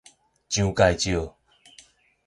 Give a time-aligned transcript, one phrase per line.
[0.49, 1.31] 蔣介石